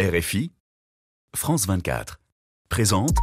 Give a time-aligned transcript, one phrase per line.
[0.00, 0.52] RFI,
[1.34, 2.20] France 24,
[2.68, 3.16] présente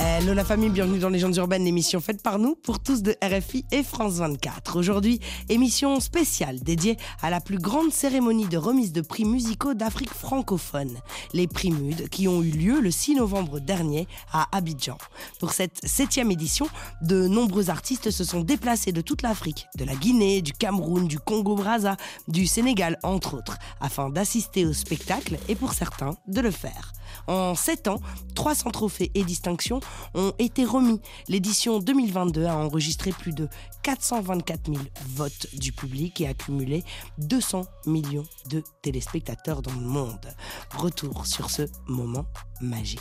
[0.00, 3.64] Hello la famille, bienvenue dans Légendes urbaines, l'émission faite par nous pour tous de RFI
[3.72, 4.78] et France 24.
[4.78, 10.14] Aujourd'hui, émission spéciale dédiée à la plus grande cérémonie de remise de prix musicaux d'Afrique
[10.14, 10.96] francophone,
[11.32, 14.98] les prix MUD, qui ont eu lieu le 6 novembre dernier à Abidjan.
[15.40, 16.68] Pour cette septième édition,
[17.02, 21.18] de nombreux artistes se sont déplacés de toute l'Afrique, de la Guinée, du Cameroun, du
[21.18, 21.96] Congo-Brazza,
[22.28, 26.92] du Sénégal, entre autres, afin d'assister au spectacle et pour certains de le faire.
[27.28, 28.00] En 7 ans,
[28.34, 29.80] 300 trophées et distinctions
[30.14, 31.00] ont été remis.
[31.28, 33.48] L'édition 2022 a enregistré plus de
[33.82, 34.78] 424 000
[35.14, 36.82] votes du public et accumulé
[37.18, 40.26] 200 millions de téléspectateurs dans le monde.
[40.74, 42.24] Retour sur ce moment
[42.62, 42.98] magique.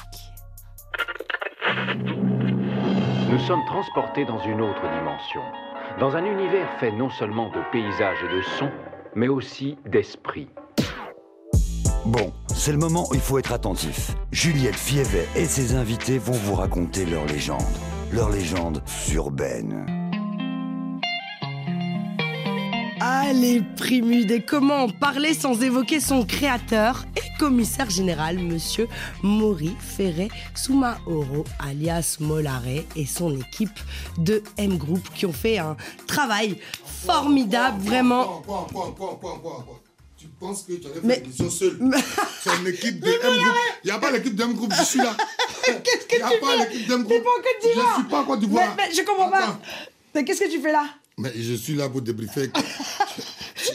[3.30, 5.42] Nous sommes transportés dans une autre dimension,
[6.00, 8.72] dans un univers fait non seulement de paysages et de sons,
[9.16, 10.50] mais aussi d'esprit.
[12.06, 14.16] Bon, c'est le moment où il faut être attentif.
[14.32, 17.62] Juliette Fievet et ses invités vont vous raconter leur légende.
[18.12, 18.82] Leur légende
[19.14, 19.86] urbaine.
[23.00, 28.88] Allez, Primude, et comment en parler sans évoquer son créateur et commissaire général, monsieur
[29.22, 33.80] Maury Ferré Soumaoro, alias Molaré, et son équipe
[34.18, 38.42] de M Group qui ont fait un travail formidable, vraiment.
[40.40, 41.80] Penses que tu allais Mais- faire l'émission seul
[42.44, 43.54] C'est une équipe de M Group.
[43.84, 45.16] Il n'y a pas l'équipe de M Group, je suis là.
[45.66, 46.58] Qu'est-ce que Il n'y a tu pas fais?
[46.70, 47.24] l'équipe d'M T'es Group.
[47.24, 48.76] pas en Côte Je d'Ivoire suis pas en Côte mais, d'Ivoire.
[48.78, 49.44] mais je comprends pas.
[49.44, 49.60] Attends.
[50.16, 50.86] Mais qu'est-ce que tu fais là?
[51.20, 52.52] Mais je suis là pour débriefer.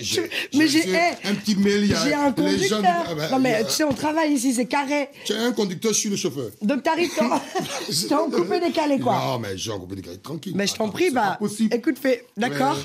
[0.00, 1.82] J'ai- Mais j'ai un petit mail.
[1.84, 3.04] il y a J'ai un les gens- conducteur.
[3.08, 5.08] Ah ben, non mais a- tu sais, on travaille ici, c'est carré.
[5.24, 6.50] Tu as un conducteur, je suis le chauffeur.
[6.62, 7.40] Donc t'arrives quand?
[8.08, 9.14] T'es en coupé décalé quoi.
[9.18, 10.52] Non, mais j'ai en coupé décalé, tranquille.
[10.56, 11.46] Mais je t'en prie, bah, pas
[11.76, 12.78] écoute, fais, d'accord?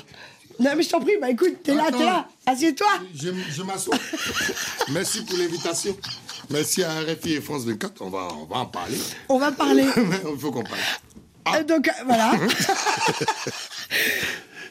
[0.60, 2.88] Non, mais je t'en prie, bah écoute, t'es là, t'es là, assieds-toi.
[3.14, 3.96] Je, je m'assois.
[4.92, 5.96] Merci pour l'invitation.
[6.50, 8.02] Merci à RFI et France 24.
[8.02, 8.98] On va, on va en parler.
[9.28, 9.84] On va parler.
[9.96, 11.60] Il faut qu'on parle.
[11.60, 12.32] Euh, Donc, euh, voilà.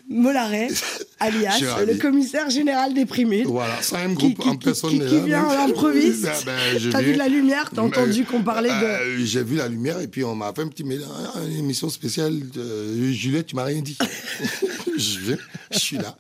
[0.10, 0.70] Molaré,
[1.20, 3.46] alias le commissaire général des Primudes.
[3.48, 6.28] Voilà, ça un groupe qui- en qui- personne qui- qui vient donc- à l'improviste.
[6.32, 8.74] Ah, ben, T'as vu de la lumière, t'as Euh, entendu qu'on parlait de.
[8.86, 11.90] euh, J'ai vu la lumière et puis on m'a fait un petit hein, une émission
[11.90, 12.40] spéciale.
[12.54, 13.12] De...
[13.12, 13.98] Juliette, tu m'as rien dit.
[14.98, 15.38] je viens,
[15.72, 16.16] je suis là,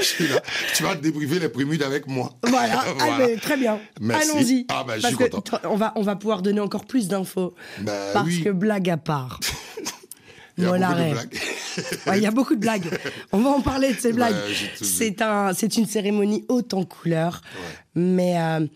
[0.00, 0.42] je suis là.
[0.74, 2.34] Tu vas débriefer les prémudes avec moi.
[2.42, 3.78] Voilà, Ah, mais très bien.
[4.10, 4.66] Allons-y.
[4.68, 5.44] Ah, ben, je suis content.
[5.64, 7.54] on va, on va pouvoir donner encore plus d'infos.
[7.80, 8.42] Ben, parce oui.
[8.42, 9.38] que blague à part.
[12.14, 12.84] Il y a beaucoup de blagues.
[12.86, 13.28] Ouais, Il y a beaucoup de blagues.
[13.32, 14.34] On va en parler de ces blagues.
[14.78, 14.90] tout vu.
[14.90, 17.42] c'est un, c'est une cérémonie haute en couleurs,
[17.94, 18.66] mais euh,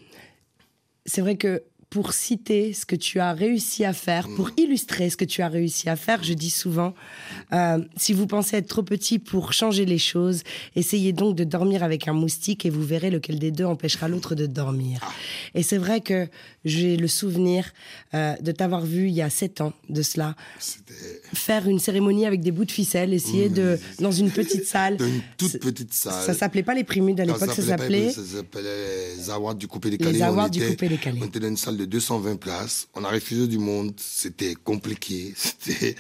[1.06, 4.52] c'est vrai que pour citer ce que tu as réussi à faire, pour Mm.
[4.62, 6.94] illustrer ce que tu as réussi à faire, je dis souvent,
[7.52, 10.40] euh, si vous pensez être trop petit pour changer les choses,
[10.74, 14.34] essayez donc de dormir avec un moustique et vous verrez lequel des deux empêchera l'autre
[14.34, 15.00] de dormir.
[15.02, 15.12] Ah.
[15.54, 16.28] Et c'est vrai que
[16.64, 17.70] j'ai le souvenir
[18.14, 20.34] euh, de t'avoir vu il y a sept ans de cela
[21.34, 24.96] faire une cérémonie avec des bouts de ficelle, essayer de dans une petite salle.
[24.96, 26.24] dans une toute petite salle.
[26.24, 28.06] Ça s'appelait pas les primudes à l'époque, ça s'appelait.
[28.06, 30.12] les- Ça s'appelait les awards du coupé décalé.
[30.12, 31.18] Les awards du coupé-décalé.
[31.22, 32.88] On était dans une salle de 220 places.
[32.94, 33.92] On a refusé du monde.
[33.98, 35.34] C'était compliqué.
[35.36, 35.96] C'était,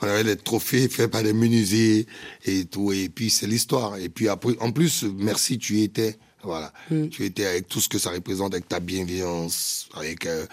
[0.00, 2.06] on avait des trophées faits par des menuisiers
[2.44, 2.92] et tout.
[2.92, 3.96] Et puis, c'est l'histoire.
[3.96, 6.18] Et puis après, en plus, merci, tu étais.
[6.42, 6.72] Voilà.
[6.90, 7.08] Mm.
[7.08, 10.46] Tu étais avec tout ce que ça représente, avec ta bienveillance, avec, euh,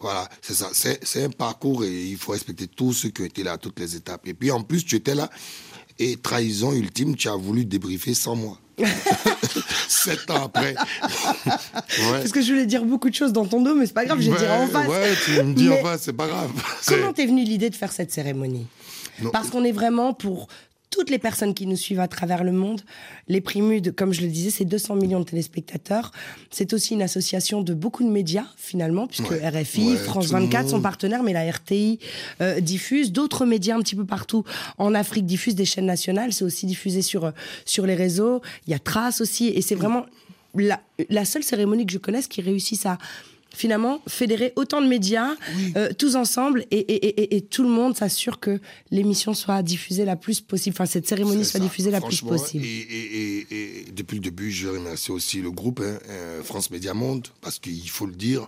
[0.00, 0.28] voilà.
[0.42, 0.70] C'est ça.
[0.72, 3.78] C'est, c'est un parcours et il faut respecter tous ceux qui ont été là toutes
[3.78, 4.26] les étapes.
[4.26, 5.30] Et puis, en plus, tu étais là.
[5.98, 8.58] Et trahison ultime, tu as voulu débriefer sans moi.
[9.88, 10.74] Sept ans après.
[11.44, 12.10] ouais.
[12.10, 14.20] Parce que je voulais dire beaucoup de choses dans ton dos, mais c'est pas grave,
[14.20, 14.88] je vais dire en face.
[14.88, 16.50] Ouais, tu me dis Mais en face, c'est pas grave.
[16.86, 18.66] Comment t'es venue l'idée de faire cette cérémonie?
[19.22, 19.30] Non.
[19.30, 20.48] Parce qu'on est vraiment pour
[20.96, 22.80] toutes les personnes qui nous suivent à travers le monde.
[23.28, 26.10] Les Primudes, comme je le disais, c'est 200 millions de téléspectateurs.
[26.50, 29.46] C'est aussi une association de beaucoup de médias, finalement, puisque Ouais.
[29.46, 31.98] RFI, Ouais, France tout le 24 sont partenaires, mais la RTI
[32.40, 33.12] euh, diffuse.
[33.12, 34.44] D'autres médias un petit peu partout
[34.78, 36.32] en Afrique diffusent des chaînes nationales.
[36.32, 37.30] C'est aussi diffusé sur, euh,
[37.66, 38.40] sur les réseaux.
[38.66, 39.48] Il y a Trace aussi.
[39.48, 40.06] Et c'est vraiment
[40.54, 40.80] la,
[41.10, 42.96] la seule cérémonie que je connaisse qui réussisse à
[43.56, 45.34] finalement fédérer autant de médias
[45.76, 48.60] euh, tous ensemble et, et- et- et- et tout le monde s'assure que
[48.90, 52.64] l'émission soit diffusée la plus possible, enfin cette cérémonie soit ça, diffusée la plus possible.
[52.64, 57.58] Et, depuis le début, je remercie aussi le groupe hein, euh, France Média Monde, parce
[57.58, 58.46] qu'il faut le dire,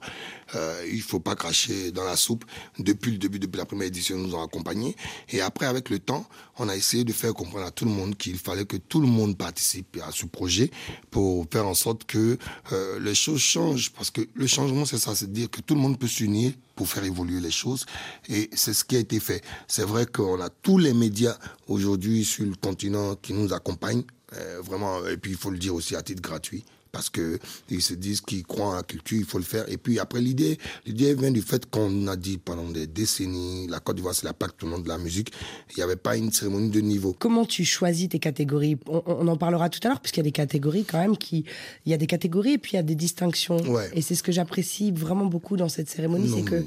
[0.55, 2.45] euh, il faut pas cracher dans la soupe.
[2.79, 4.95] Depuis le début, depuis la première édition, ils nous ont accompagnés.
[5.31, 6.27] Et après, avec le temps,
[6.59, 9.07] on a essayé de faire comprendre à tout le monde qu'il fallait que tout le
[9.07, 10.71] monde participe à ce projet
[11.11, 12.37] pour faire en sorte que
[12.73, 13.91] euh, les choses changent.
[13.91, 16.89] Parce que le changement, c'est ça, c'est dire que tout le monde peut s'unir pour
[16.89, 17.87] faire évoluer les choses.
[18.29, 19.43] Et c'est ce qui a été fait.
[19.67, 21.37] C'est vrai qu'on a tous les médias
[21.67, 24.05] aujourd'hui sur le continent qui nous accompagnent.
[24.35, 26.65] euh, vraiment, et puis il faut le dire aussi à titre gratuit.
[26.99, 27.39] Parce que
[27.71, 29.71] ils se disent qu'ils croient en la culture, il faut le faire.
[29.71, 33.79] Et puis après, l'idée, l'idée vient du fait qu'on a dit pendant des décennies, la
[33.79, 35.33] Côte d'Ivoire, c'est la plaque tournante de la musique.
[35.71, 37.15] Il n'y avait pas une cérémonie de niveau.
[37.17, 38.79] Comment tu choisis tes catégories?
[38.89, 41.45] On, on en parlera tout à l'heure, puisqu'il y a des catégories quand même qui.
[41.87, 43.59] Il y a des catégories et puis il y a des distinctions.
[43.71, 43.89] Ouais.
[43.93, 46.65] Et c'est ce que j'apprécie vraiment beaucoup dans cette cérémonie, c'est que.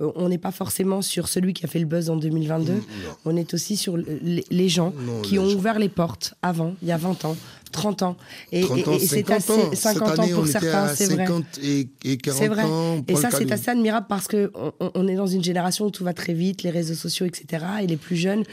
[0.00, 2.72] Euh, On n'est pas forcément sur celui qui a fait le buzz en 2022.
[2.74, 2.80] non.
[3.24, 4.04] On est aussi sur le-
[4.50, 5.56] les, gens Non, qui les ont gens.
[5.56, 7.36] ouvert les portes avant, il y a 20 ans,
[7.72, 8.16] 30 ans.
[8.52, 9.52] Et, 30 ans, et- et c'est 50 assez.
[9.52, 9.70] ans.
[9.74, 11.26] 50 Cette ans année, pour on certains, c'est vrai.
[11.26, 12.62] 50 et, et 40 C'est vrai.
[12.64, 13.04] ans.
[13.08, 14.50] Et ça, c'est assez admirable parce que
[14.94, 17.64] on, est dans une génération où tout va très vite, les réseaux sociaux, etc.
[17.82, 18.44] Et les plus jeunes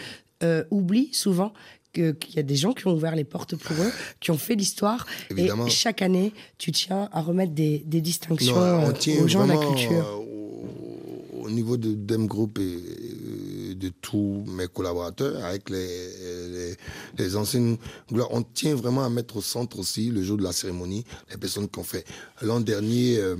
[0.43, 1.53] euh, oublient souvent
[1.93, 4.55] qu'il y a des gens qui ont ouvert les portes pour eux, qui ont fait
[4.55, 5.05] l'histoire.
[5.37, 9.45] Et chaque année, tu tiens à remettre des, des distinctions Non, on tient aux gens
[9.45, 10.22] de la culture.
[11.43, 15.87] Au, au niveau de Dem Group et de tous mes collaborateurs, avec les,
[16.49, 16.75] les,
[17.17, 17.77] les anciennes
[18.11, 21.37] gloires, on tient vraiment à mettre au centre aussi, le jour de la cérémonie, les
[21.37, 22.05] personnes qui ont fait.
[22.41, 23.35] L'an dernier, euh,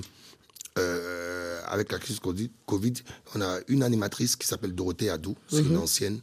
[0.80, 2.94] euh, avec la crise Covid,
[3.36, 6.20] on a une animatrice qui s'appelle Dorothée Adou, c'est une ancienne,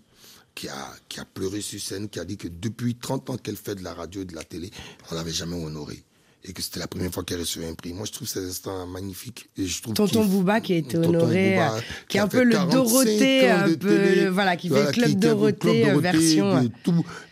[0.54, 3.56] qui a, qui a pleuré sur scène, qui a dit que depuis 30 ans qu'elle
[3.56, 4.70] fait de la radio et de la télé,
[5.10, 6.02] on l'avait jamais honorée.
[6.42, 7.92] Et que c'était la première fois qu'elle recevait un prix.
[7.92, 9.50] Moi, je trouve ces instants magnifiques.
[9.58, 12.28] Et je trouve Tonton Bouba qui a été honoré, Bouba, euh, qui est a un
[12.28, 14.28] peu le 45 Dorothée, un peu, télé.
[14.28, 16.62] voilà, qui fait Voilà, Club qui était au Dorothée, euh, version, euh,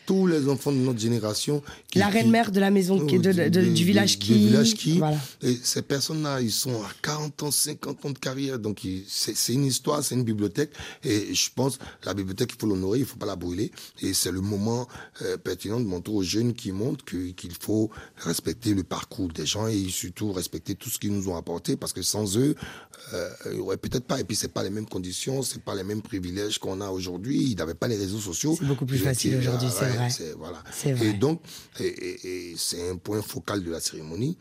[0.08, 1.62] tous- les enfants de notre génération.
[1.90, 4.99] qui- La reine-mère de la maison, qui est de- de- du village qui- village qui.
[4.99, 5.19] voilà.
[5.43, 8.58] Et ces personnes-là, ils sont à 40 ans, 50 ans de carrière.
[8.58, 10.70] Donc, c'est c'est une histoire, c'est une bibliothèque.
[11.05, 13.70] Et je pense, la bibliothèque, il faut l'honorer, il faut pas la brûler.
[14.02, 14.88] Et c'est le moment
[15.22, 19.66] euh, pertinent de montrer aux jeunes qui montent qu'il faut respecter le parcours des gens
[19.66, 21.76] et surtout respecter tout ce qu'ils nous ont apporté.
[21.76, 22.55] Parce que sans eux,
[23.14, 24.20] euh, il y aurait peut-être pas.
[24.20, 27.50] Et puis, c'est pas les mêmes conditions, c'est pas les mêmes privilèges qu'on a aujourd'hui.
[27.52, 28.56] Ils n'avaient pas les réseaux sociaux.
[28.58, 29.98] C'est beaucoup plus facile aujourd'hui, c'est vrai.
[30.11, 30.62] C'est- Voilà.
[30.95, 31.06] Vrai.
[31.09, 31.41] Et donc,
[31.81, 34.37] et, et- et c'est un point focal de la cérémonie.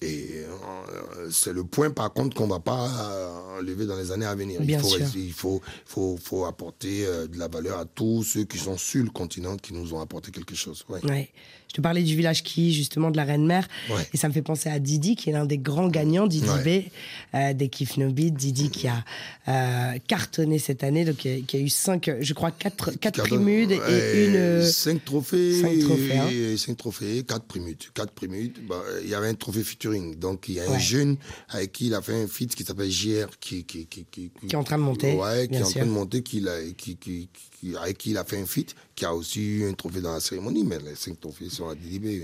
[0.00, 4.26] Et euh, c'est le point, par contre, qu'on va pas euh, lever dans les années
[4.26, 4.60] à venir.
[4.60, 5.06] Bien il faut, sûr.
[5.16, 9.02] il faut, faut, faut apporter euh, de la valeur à tous ceux qui sont sur
[9.02, 10.84] le continent, qui nous ont apporté quelque chose.
[10.88, 11.04] Ouais.
[11.04, 11.30] Ouais.
[11.68, 13.68] Je te parlais du village qui, justement, de la Reine-Mère.
[13.90, 14.06] Ouais.
[14.14, 16.82] Et ça me fait penser à Didi, qui est l'un des grands gagnants, Didi Ouais.
[16.82, 18.34] B, euh, des Kif No Beat.
[18.34, 19.04] Didi qui a
[19.48, 23.22] euh, cartonné cette année, donc qui a, qui a eu cinq, je crois, quatre, quatre
[23.22, 23.76] primudes et
[24.26, 24.36] une.
[24.36, 25.60] euh, Cinq trophées.
[25.60, 26.28] cinq trophées, hein.
[26.30, 27.82] et Cinq trophées, quatre primudes.
[27.94, 28.56] Quatre primudes.
[28.66, 30.14] Bah, Il y avait un trophée featuring.
[30.18, 31.16] Donc, il y a un jeune
[31.50, 34.54] avec qui il a fait un feat qui s'appelle JR, qui, qui, qui, qui, Qui
[34.54, 36.42] est en train de monter, Ouais, qui est en train de monter, qui,
[36.76, 37.28] qui-
[37.82, 40.20] avec qui il a fait un feat, qui a aussi eu un trophée dans la
[40.20, 40.64] cérémonie.
[40.64, 41.74] Mais les cinq trophées sont à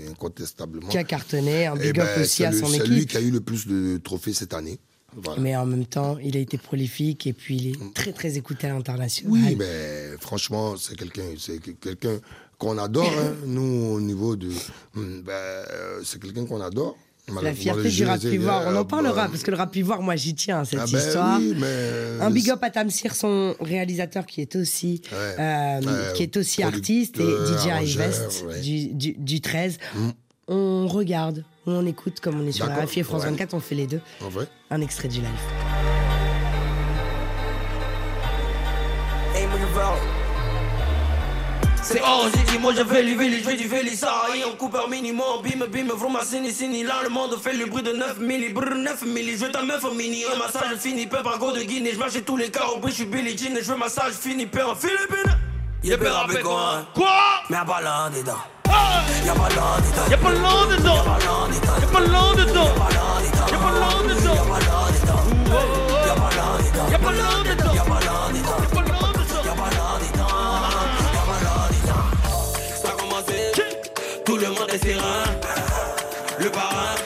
[0.09, 0.87] incontestablement.
[0.87, 2.91] qui a cartonné, un Eh big up ben, aussi c'est à son C'est équipe.
[2.91, 4.79] lui qui a eu le plus de trophées cette année.
[5.17, 5.41] Voilà.
[5.41, 8.67] Mais en même temps, il a été prolifique et puis il est très très écouté
[8.67, 9.31] à l'international.
[9.31, 12.19] Oui, mais franchement, c'est quelqu'un, c'est quelqu'un
[12.57, 13.09] qu'on adore.
[13.17, 13.33] hein.
[13.45, 13.61] Nous,
[13.93, 14.49] au niveau de,
[14.95, 16.97] hum, ben, euh, c'est quelqu'un qu'on adore.
[17.41, 20.35] La fierté du rap ivoire, on en parlera parce que le rap ivoire, moi j'y
[20.35, 21.39] tiens à cette Ah ben histoire.
[21.39, 25.17] oui, mais- Un big up à Tamsir, son réalisateur qui est aussi, Ouais.
[25.39, 27.65] euh, Ouais, qui est aussi artiste et DJ
[28.47, 28.59] ouais.
[28.61, 29.77] du, du, du 13.
[30.47, 33.31] On regarde, on écoute comme on est sur la RFI et France ouais.
[33.31, 34.01] 24, on fait les deux.
[34.21, 34.47] En vrai.
[34.69, 36.04] Un extrait du live.
[41.87, 44.89] C'est hors, j'ai dit, moi je vais vélis, je vais du Vélissard Et en coupeur
[44.89, 48.49] minimum, bim bim, vraiment sini sini Là le monde fait le bruit de 9 milli,
[48.49, 51.51] brr 9 milli Je veux ta meuf au mini, un massage fini, peu par go
[51.51, 53.77] de Guinée Je marche tous les cas, au bruit, je suis Billy Jean je veux
[53.77, 55.37] massage fini, peu en Philippines
[55.83, 57.19] Y'a pas rappé quoi Quoi
[57.51, 58.33] Mais y'a pas l'un dedans
[59.23, 61.03] Y'a pas l'un dedans Y'a pas l'un dedans
[61.79, 62.73] Y'a pas l'un dedans
[63.51, 64.57] Y'a pas l'un dedans Y'a
[66.17, 67.44] pas l'un dedans Y'a pas l'un dedans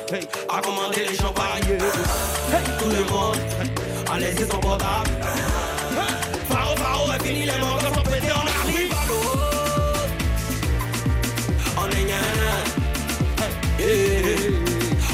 [0.09, 1.77] parrain a commandé les champagnes
[2.79, 3.37] Tout le monde
[4.11, 5.09] a laissé son portable.
[6.49, 9.23] Faro, Faro a fini les mangas sont pétés On arrive à l'eau.
[11.77, 12.21] On est gna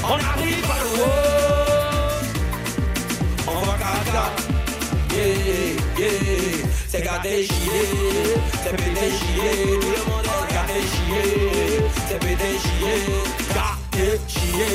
[0.03, 1.13] On arrive à l'eau.
[3.47, 4.25] On va caca
[5.13, 5.27] Yeah,
[5.97, 7.85] yeah C'est gâté chier
[8.63, 11.27] C'est pété chier Tout le monde est gâté chier
[12.07, 12.99] C'est pété chier
[13.95, 14.65] Gâté chier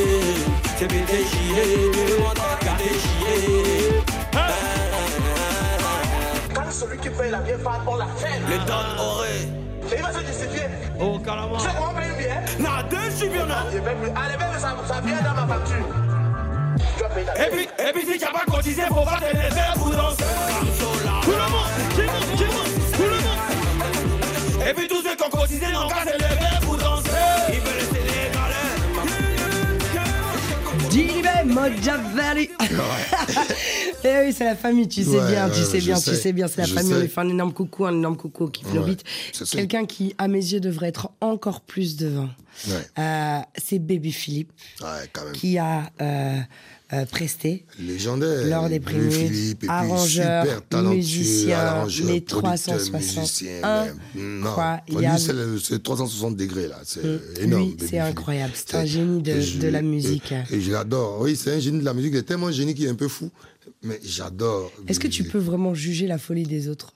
[0.78, 4.02] C'est pété chier Tout le monde est gâté chier
[6.54, 8.40] Quand celui qui paye la vieille femme, on la fait.
[8.48, 9.28] Le don aurait
[9.92, 10.68] Et il va se justifier.
[10.98, 13.80] Oh carrément sais comment on paye une bière Non, deux je suis bien allez,
[14.38, 15.86] même ça, ça vient dans ma facture.
[17.14, 19.70] Payer ta Et puis, et puis si tu n'as pas cotisé, faut pas te lever
[19.74, 20.24] pour danser
[21.22, 25.30] Tout le monde, monte, qui monte, tout le monde Et puis tous ceux qui ont
[25.30, 26.69] cotisé n'ont qu'à se lever pour
[31.52, 32.48] Machiavelli.
[34.02, 36.14] Eh oui, c'est la famille, tu sais Ouais, bien, ouais, tu sais bien, tu sais.
[36.16, 36.92] sais bien, c'est la Je famille.
[36.92, 37.02] On sais.
[37.02, 38.64] lui fait un énorme coucou, un énorme coucou qui
[39.32, 39.44] ça.
[39.44, 42.30] Quelqu'un qui, à mes yeux, devrait être encore plus devant.
[42.98, 45.32] Euh, c'est Baby Philippe Ouais, quand même.
[45.34, 46.38] qui a euh,
[46.92, 48.46] euh, presté Légendaire.
[48.46, 49.68] lors des musiciens,
[51.58, 52.92] arrangeur, les 360.
[52.94, 53.62] musicien,
[54.16, 54.82] Incroyable.
[55.14, 57.20] lui, c'est le- c'est 360 degrés là, c'est Mm.
[57.42, 57.74] énorme.
[57.88, 58.52] C'est incroyable.
[58.54, 60.32] C'est un génie de- et je- de la musique.
[60.50, 61.18] Et, et je l'adore.
[61.20, 62.12] Oui, c'est un génie de la musique.
[62.14, 63.30] Il est tellement un génie qu'il est un peu fou,
[63.82, 64.70] mais j'adore.
[64.88, 66.92] Est-ce que tu peux vraiment juger la folie des autres?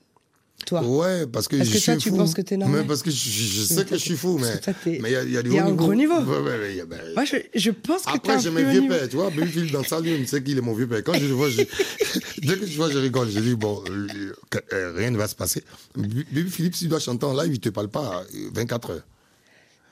[0.66, 2.16] Toi Ouais, parce que Parce je que suis toi, tu fou.
[2.16, 3.16] penses que t'es normal Mais parce que je,
[3.62, 4.60] sais que je suis fou, mais
[5.00, 6.18] mais il y a, il y a du il y a haut un gros niveau.
[6.20, 8.94] Ouais, ouais, ouais, ben, Moi, je, je pense que Après, j'ai mes vieux niveau.
[8.94, 9.30] pères, tu vois.
[9.30, 11.02] Phil dans sa il sait qu'il est mon vieux père.
[11.04, 11.58] Quand je le vois, je...
[12.42, 13.30] dès que je vois, je rigole.
[13.30, 14.32] Je dis, bon, euh,
[14.72, 15.62] euh, rien ne va se passer.
[15.96, 19.06] Baby Philippe, s'il doit chanter en live, il te parle pas euh, 24 heures.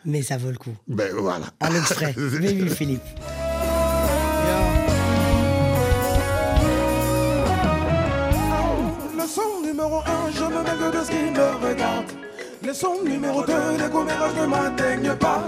[0.04, 0.74] Mais ça vaut le coup.
[0.88, 1.52] Ben voilà.
[1.60, 2.14] Un extrait.
[2.16, 3.02] Baby Philippe.
[9.34, 12.04] Leçon numéro 1, je me mêle de ce qui me regarde.
[12.62, 15.44] Leçon numéro 2, les commérages ne m'atteignent pas.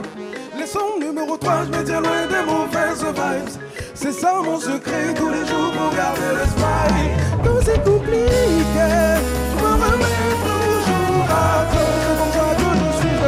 [0.58, 3.60] Leçon numéro 3, je me tiens loin des mauvaises vibes.
[3.92, 7.12] C'est ça mon secret tous les jours pour garder le smile.
[7.44, 8.88] Quand c'est compliqué,
[9.52, 11.84] je me remets toujours à que
[12.56, 13.18] je suis.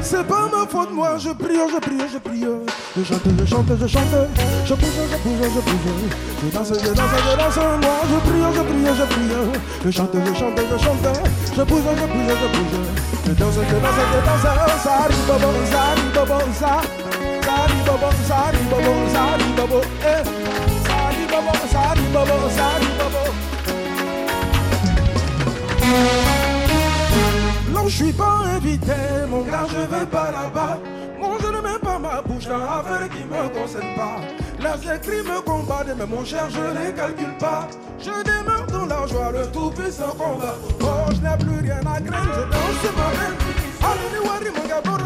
[0.00, 2.46] C'est pas ma faute, moi je prie, je prie, je prie.
[2.96, 4.18] Je chante, je chante, je chante.
[4.64, 5.84] Je bouge, je bouge, je bouge.
[6.42, 7.56] Je danse, je danse, je danse.
[7.56, 9.30] Moi je prie, je prie, je prie.
[9.84, 11.08] Je chante, je chante, je chante.
[11.56, 12.76] Je bouge, je bouge, je bouge.
[13.26, 14.44] Je danse, je danse, je danse.
[14.82, 16.12] Ça arrive, ça arrive,
[16.58, 16.72] ça.
[17.42, 18.68] Ça arrive, bobo, ça arrive,
[19.12, 19.78] ça arrive, bobo.
[27.88, 28.92] Je suis pas invité,
[29.30, 30.78] mon gars, je vais pas là-bas.
[31.18, 34.20] Moi, je ne mets pas ma bouche dans l'affaire qui me concerne pas.
[34.60, 37.66] Les écrits me combattent, mais mon cher, je les calcule pas.
[37.98, 40.56] Je demeure dans la joie, le tout-puissant combat.
[40.82, 43.38] Oh, je n'ai plus rien à craindre, je danse ma reine.
[43.80, 44.98] Allez, Wari, mon gars, pour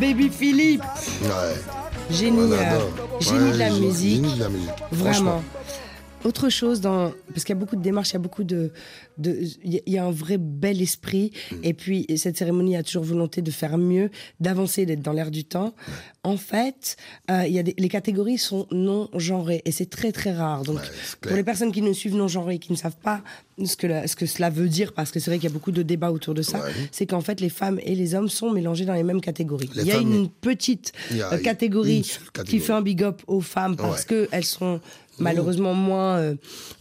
[0.00, 0.82] Baby Philippe,
[1.22, 1.30] Ouais.
[2.10, 2.90] génie, On euh, adore.
[3.20, 4.24] génie Ouais, de la génie- musique.
[4.24, 4.70] Génie de la musique.
[4.92, 5.42] Vraiment.
[6.24, 7.12] Autre chose, dans...
[7.28, 8.72] parce qu'il y a beaucoup de démarches, il y a beaucoup de.
[9.22, 11.30] Il y a- un vrai bel esprit.
[11.52, 11.56] Mm.
[11.62, 15.44] Et puis, cette cérémonie a toujours volonté de faire mieux, d'avancer, d'être dans l'air du
[15.44, 15.72] temps.
[16.24, 16.96] En fait,
[17.30, 17.74] euh, il y a des...
[17.78, 19.62] les catégories sont non genrées.
[19.66, 20.64] Et c'est très, très rare.
[20.64, 20.82] Donc, Ouais,
[21.20, 23.22] pour les personnes qui nous suivent non genrées qui ne savent pas
[23.64, 25.54] ce que, la- ce que cela veut dire, parce que c'est vrai qu'il y a
[25.54, 26.72] beaucoup de débats autour de ça, Ouais.
[26.90, 29.70] c'est qu'en fait, les femmes et les hommes sont mélangés dans les mêmes catégories.
[29.76, 32.48] Les il y a une petite Il y a catégorie une seule catégorie.
[32.58, 34.26] qui fait un big up aux femmes parce Ouais.
[34.30, 34.80] qu'elles sont
[35.18, 36.34] malheureusement moins, euh,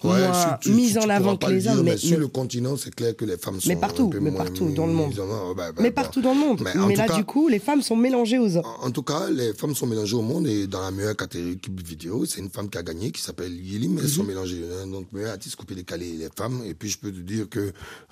[0.04, 1.84] Ouais, moins sur- tu- mises tu- en avant que les dire, hommes.
[1.84, 4.70] Mais, Mais, sur le continent, c'est clair que les femmes sont Mais partout, mais partout
[4.72, 5.14] dans le monde.
[5.56, 6.62] Bah, mais partout dans le monde.
[6.64, 8.66] Mais là, cas- du coup, les femmes sont mélangées aux hommes.
[8.82, 11.58] En, en tout cas, les femmes sont mélangées au monde et dans la meilleure catégorie
[11.84, 14.62] vidéo, c'est une femme qui a gagné qui s'appelle Yeli, mais elles sont mélangées.
[14.92, 16.62] Donc, meilleur artiste coupé décalé, les femmes.
[16.66, 17.72] Et puis, je peux te dire que euh,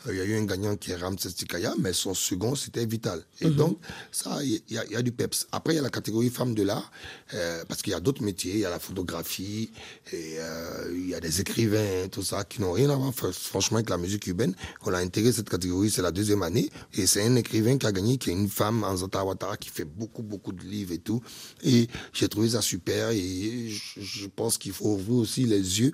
[0.10, 3.22] il y a eu un gagnant qui est Ramses Tikaya, mais son second, c'était Vital.
[3.42, 3.78] Et donc,
[4.12, 5.48] ça, il y, a- il y a du peps.
[5.52, 6.92] Après, il y a la catégorie femmes de l'art,
[7.34, 8.54] euh, parce qu'il y a d'autres métiers.
[8.54, 9.70] Il y a la photographie,
[10.12, 13.78] et euh, il y a des écrivains, tout ça, qui n'ont rien à voir, franchement,
[13.78, 14.54] avec la musique cubaine.
[14.86, 16.70] On a intégré cette catégorie, c'est la deuxième année.
[16.94, 19.86] Et c'est un écrivain qui a gagné, qui est une femme, Anzata Ouattara, qui fait
[19.86, 21.22] beaucoup, beaucoup de livres et tout.
[21.64, 23.10] Et j'ai trouvé ça super.
[23.12, 25.92] Et je, pense qu'il faut ouvrir aussi les yeux.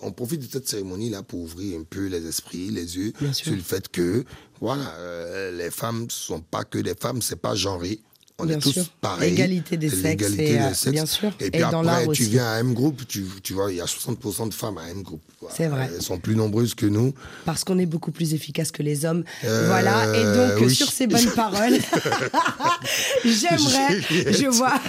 [0.00, 3.60] On profite de cette cérémonie-là pour ouvrir un peu les esprits, les yeux, sur le
[3.60, 4.24] fait que,
[4.60, 8.00] voilà, euh, les femmes sont pas que des femmes, c'est pas genré.
[8.40, 8.84] On Bien est tous sûr.
[9.00, 9.30] pareils.
[9.30, 10.88] L'égalité des sexes L'égalité et, des euh, sexes.
[10.92, 11.28] bien sûr.
[11.40, 12.22] Et puis Et dans après, tu aussi.
[12.30, 15.02] viens à M Group, tu, tu vois, il y a 60% de femmes à M
[15.02, 15.20] Group.
[15.54, 15.90] C'est vrai.
[15.94, 17.14] Elles sont plus nombreuses que nous.
[17.44, 19.24] Parce qu'on est beaucoup plus efficace que les hommes.
[19.44, 20.04] Euh, voilà.
[20.16, 20.74] Et donc, oui.
[20.74, 21.78] sur ces bonnes paroles,
[23.24, 24.00] j'aimerais,
[24.32, 24.72] je vois,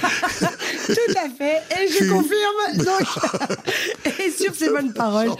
[0.87, 2.85] tout à fait, et je confirme.
[2.85, 3.57] Donc,
[4.19, 5.31] et sur ces bonnes paroles,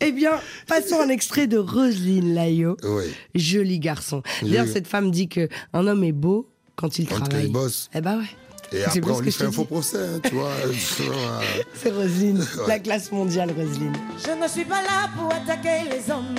[0.00, 0.32] eh bien,
[0.66, 2.76] passons un extrait de Roselyne Layo.
[2.84, 3.04] Oui.
[3.34, 4.22] Joli garçon.
[4.42, 7.46] D'ailleurs, cette femme dit que un homme est beau quand il Quand travaille.
[7.46, 7.88] il bosse.
[7.94, 8.24] Eh ben ouais.
[8.72, 10.50] Et C'est après, on lui fait un faux procès, hein, tu vois.
[11.74, 13.92] C'est Roselyne, la classe mondiale Roselyne.
[14.26, 16.34] Je ne suis pas là pour attaquer les hommes.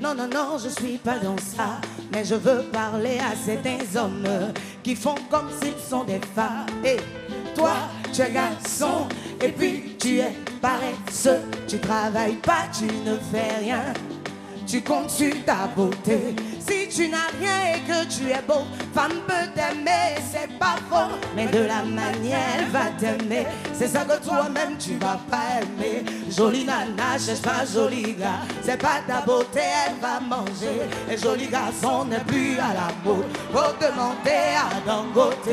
[0.00, 1.80] Non, non, non, je suis pas dans ça.
[2.12, 4.26] Mais je veux parler à certains hommes
[4.82, 6.66] qui font comme s'ils sont des femmes.
[6.84, 6.96] Et
[7.54, 7.74] toi,
[8.12, 9.06] tu es garçon,
[9.40, 11.42] et puis tu es paresseux.
[11.68, 13.84] Tu travailles pas, tu ne fais rien.
[14.66, 16.18] Tu comptes sur ta beauté.
[16.68, 21.14] Si tu n'as rien et que tu es beau, femme peut t'aimer, c'est pas faux.
[21.34, 23.46] Mais de la manière, elle va t'aimer.
[23.72, 26.04] C'est ça que toi-même tu vas pas aimer.
[26.30, 28.40] Jolie nana, cherche pas joli gars.
[28.62, 30.82] C'est pas ta beauté, elle va manger.
[31.10, 33.24] Et joli garçon n'est plus à la mode.
[33.50, 35.48] Faut demander à Dangote.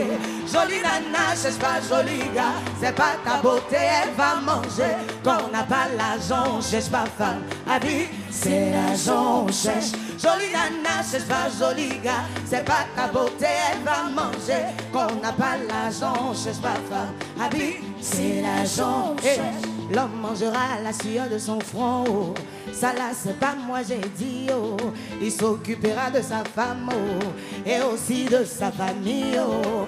[0.51, 2.59] Jolie nana, cherche pas joli gars.
[2.81, 4.95] C'est pas ta beauté, elle va manger.
[5.23, 7.43] Quand on n'a pas l'argent, on cherche pas femme.
[7.69, 9.91] Habit, c'est l'argent, cherche.
[10.17, 12.25] Jolie nana, cherche pas joli gars.
[12.45, 14.73] C'est pas ta beauté, elle va manger.
[14.91, 17.13] Quand on n'a pas l'argent, on cherche pas femme.
[17.39, 19.75] Habit, c'est l'argent, on cherche.
[19.91, 22.05] L'homme mangera la sueur de son front.
[22.09, 22.33] Oh.
[22.73, 24.47] Ça là, c'est pas moi, j'ai dit.
[24.51, 24.77] Oh.
[25.21, 27.69] Il s'occupera de sa femme oh.
[27.69, 29.39] et aussi de sa famille.
[29.39, 29.87] Oh.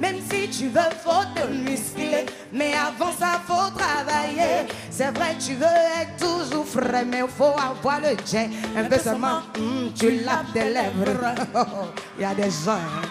[0.00, 2.26] Même si tu veux, faut te muscler.
[2.52, 4.66] Mais avant ça, faut travailler.
[4.90, 8.50] C'est vrai, tu veux être toujours frais, mais faut avoir le jet.
[8.76, 11.34] Un peu seulement, hum, tu laves tes lèvres.
[12.18, 13.02] Il y a des gens, hein.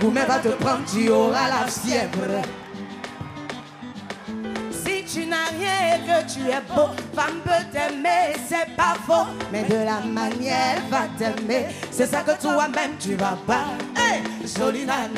[0.00, 2.42] Gourmet va te prendre, tu auras la fièvre.
[6.06, 9.26] Que tu es beau, femme peut t'aimer, c'est pas faux.
[9.52, 11.66] Mais de la manière, elle va t'aimer.
[11.90, 13.66] C'est ça que toi-même tu vas pas.
[13.96, 14.22] Hey,
[14.56, 15.08] jolie nana,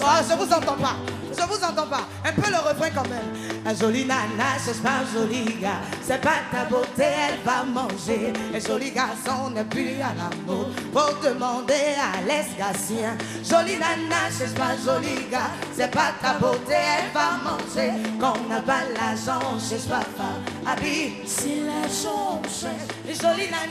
[0.00, 0.96] oh, je vous entends pas.
[1.38, 2.08] Je vous entends pas.
[2.24, 3.62] Un peu le refrain quand même.
[3.64, 5.80] Un joli nana, c'est pas un joli gars.
[6.02, 8.32] C'est pas ta beauté, elle va manger.
[8.54, 10.72] Un joli garçon n'est plus à la mode.
[10.92, 13.16] Faut demander à l'escasien.
[13.44, 15.50] Joli nana, c'est pas un joli gars.
[15.76, 17.92] C'est pas ta beauté, elle va manger.
[18.20, 20.42] Quand on n'a pas l'argent, on cherche pas femme.
[20.66, 22.97] Habille, c'est l'argent, on cherche.
[23.08, 23.14] Les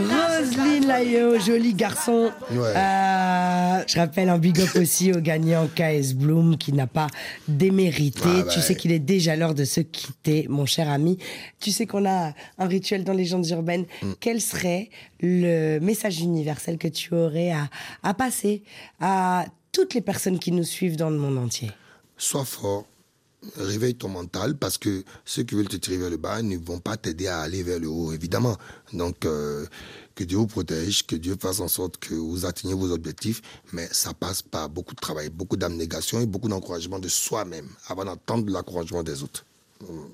[0.04, 2.32] Roselyne Layo, joli garçon.
[2.50, 2.74] Ouais.
[2.76, 7.06] Euh, je rappelle un big up aussi au gagnant KS Bloom qui n'a pas
[7.48, 8.22] démérité.
[8.26, 8.76] Ah bah tu sais ouais.
[8.76, 11.20] qu'il est déjà l'heure de se quitter, mon cher ami.
[11.60, 13.86] Tu sais qu'on a un rituel dans Légendes urbaines.
[14.02, 14.14] Mm.
[14.20, 14.90] Quel serait
[15.22, 17.70] le message universel que tu aurais à,
[18.02, 18.64] à passer
[19.00, 21.70] à toutes les personnes qui nous suivent dans le monde entier?
[22.18, 22.86] Sois fort,
[23.56, 26.80] réveille ton mental parce que ceux qui veulent te tirer vers le bas ne vont
[26.80, 28.58] pas t'aider à aller vers le haut, évidemment.
[28.94, 29.66] Donc, euh,
[30.16, 33.88] que Dieu vous protège, que Dieu fasse en sorte que vous atteigniez vos objectifs, mais
[33.92, 38.52] ça passe par beaucoup de travail, beaucoup d'abnégation et beaucoup d'encouragement de soi-même avant d'entendre
[38.52, 39.47] l'encouragement des autres.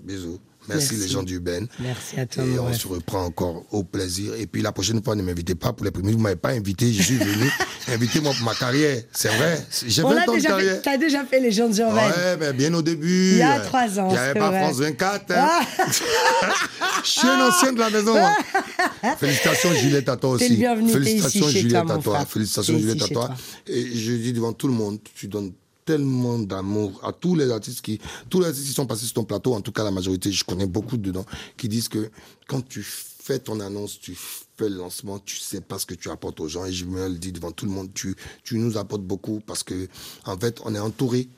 [0.03, 0.39] Bisous.
[0.69, 0.95] Merci, Merci.
[0.95, 1.67] les gens du Ben.
[1.79, 4.33] Merci à toi, Et on se reprend encore au plaisir.
[4.35, 6.13] Et puis la prochaine fois, ne m'invitez pas pour les premiers.
[6.13, 7.49] Vous ne m'avez pas invité, je suis venu.
[7.89, 9.01] Invitez-moi pour ma carrière.
[9.11, 9.61] C'est vrai.
[9.85, 10.81] J'ai On 20 l'a ans de déjà carrière.
[10.81, 12.11] fait, déjà fait Légendes urbaines.
[12.11, 13.31] Ouais, mais bien au début.
[13.31, 14.63] Il y a trois ans, Il n'y avait pas vrai.
[14.63, 15.31] France 24.
[15.31, 15.35] hein.
[15.35, 15.61] Ah.
[17.03, 18.15] Je suis un ancien de la maison.
[18.15, 19.15] hein.
[19.19, 20.47] Félicitations, Juliette, à toi aussi.
[20.93, 22.25] Félicitations, ici Juliette, à toi.
[22.25, 23.29] Félicitations, Juliette, à toi.
[23.67, 25.51] Et je dis devant tout le monde, tu donnes
[25.85, 29.23] tellement d'amour à tous les artistes qui, tous les artistes qui sont passés sur ton
[29.23, 31.25] plateau, en tout cas la majorité, je connais beaucoup dedans,
[31.57, 32.09] qui disent que
[32.47, 36.09] quand tu fais ton annonce, tu fais le lancement, tu sais pas ce que tu
[36.09, 36.65] apportes aux gens.
[36.65, 39.63] Et je me le dis devant tout le monde, tu, tu nous apportes beaucoup parce
[39.63, 39.87] que,
[40.25, 41.29] en fait, on est entouré,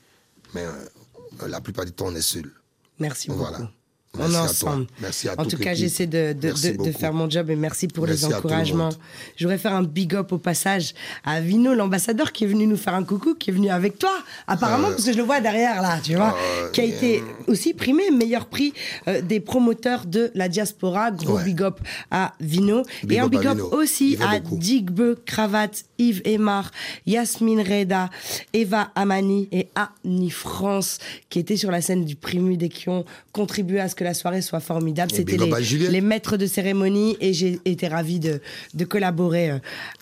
[0.54, 2.52] mais euh, la plupart du temps, on est seul.
[3.00, 3.42] Merci beaucoup.
[3.42, 3.72] Voilà.
[4.20, 4.88] On est ensemble.
[5.02, 6.92] Merci à en tout cas, j'essaie de, de, Merci de- de beaucoup.
[6.98, 8.84] faire mon job et merci pour Merci les le encouragements.
[8.86, 8.96] monde.
[9.36, 12.78] Je voudrais faire un big up au passage à Vino, l'ambassadeur, qui est venu nous
[12.78, 14.12] faire un coucou, qui est venu avec toi,
[14.48, 14.92] apparemment, Euh.
[14.92, 18.10] parce que je le vois derrière là, tu vois, Euh, qui a été aussi primé
[18.12, 18.74] meilleur prix
[19.08, 21.12] euh, des promoteurs de la diaspora.
[21.12, 21.44] Gros Ouais.
[21.44, 21.80] big up
[22.12, 22.84] à Vino.
[23.04, 23.70] Big et un big up Vino.
[23.74, 24.40] aussi à.
[24.40, 26.72] Digbe, Cravate, Yves Emar,
[27.06, 28.10] Yasmine Reda,
[28.54, 31.00] Eva Amani et Annie France,
[31.30, 34.14] qui étaient sur la scène du Primude et qui ont contribué à ce que la
[34.14, 35.12] soirée soit formidable.
[35.14, 38.40] Et C'était big up à les, maîtres de cérémonie et j'ai été ravie de,
[38.74, 39.58] de collaborer euh,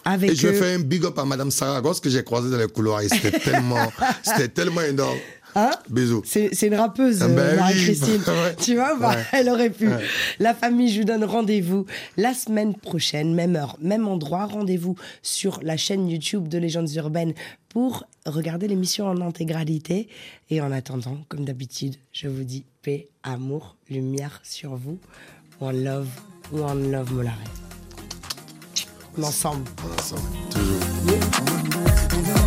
[0.06, 0.52] avec Et je eux.
[0.52, 3.10] vais faire un big up à Madame Saragosse que j'ai croisée dans les couloirs et
[3.10, 5.18] c'était tellement, c'était tellement énorme.
[5.56, 6.24] Hein Bisous.
[6.26, 7.58] C'est une rappeuse, Ah euh, ben oui.
[7.60, 8.22] Marie-Christine.
[8.28, 8.56] Ouais.
[8.60, 9.24] Tu vois, bah, Ouais.
[9.34, 9.88] elle aurait pu.
[9.88, 10.00] Ouais.
[10.40, 11.86] La famille, je vous donne rendez-vous
[12.18, 14.46] la semaine prochaine, même heure, même endroit.
[14.48, 17.34] Rendez-vous sur la chaîne YouTube de Légendes Urbaines
[17.70, 20.08] pour regarder l'émission en intégralité.
[20.50, 25.00] Et en attendant, comme d'habitude, je vous dis paix, amour, lumière sur vous.
[25.60, 26.10] One love,
[26.52, 27.38] one love Molaré.
[29.18, 29.70] Ensemble.
[29.98, 32.43] Ensemble, toujours.